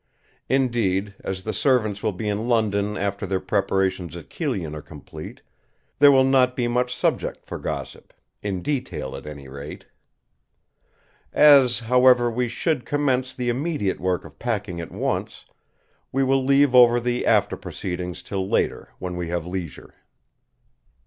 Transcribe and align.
Indeed, 0.49 1.13
as 1.19 1.43
the 1.43 1.53
servants 1.53 2.01
will 2.01 2.11
be 2.11 2.27
in 2.27 2.47
London 2.47 2.97
after 2.97 3.27
their 3.27 3.39
preparations 3.39 4.15
at 4.17 4.31
Kyllion 4.31 4.73
are 4.73 4.81
complete, 4.81 5.43
there 5.99 6.11
will 6.11 6.23
not 6.23 6.55
be 6.55 6.67
much 6.67 6.95
subject 6.95 7.45
for 7.45 7.59
gossip, 7.59 8.11
in 8.41 8.63
detail 8.63 9.15
at 9.15 9.27
any 9.27 9.47
rate. 9.47 9.85
"As, 11.31 11.81
however, 11.81 12.31
we 12.31 12.47
should 12.47 12.83
commence 12.83 13.35
the 13.35 13.49
immediate 13.49 13.99
work 13.99 14.25
of 14.25 14.39
packing 14.39 14.81
at 14.81 14.91
once, 14.91 15.45
we 16.11 16.23
will 16.23 16.43
leave 16.43 16.73
over 16.73 16.99
the 16.99 17.23
after 17.27 17.55
proceedings 17.55 18.23
till 18.23 18.49
later 18.49 18.89
when 18.97 19.15
we 19.17 19.27
have 19.27 19.45
leisure." 19.45 19.93